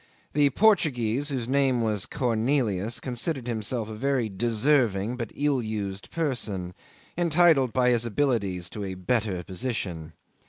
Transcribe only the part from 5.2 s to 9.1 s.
ill used person, entitled by his abilities to a